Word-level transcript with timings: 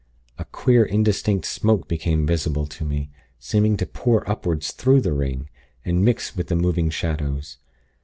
A 0.39 0.45
queer 0.45 0.83
indistinct 0.83 1.45
smoke 1.45 1.87
became 1.87 2.25
visible 2.25 2.65
to 2.65 2.83
me, 2.83 3.11
seeming 3.37 3.77
to 3.77 3.85
pour 3.85 4.27
upward 4.27 4.63
through 4.63 5.01
the 5.01 5.13
ring, 5.13 5.47
and 5.85 6.03
mix 6.03 6.35
with 6.35 6.47
the 6.47 6.55
moving 6.55 6.89
shadows. 6.89 7.59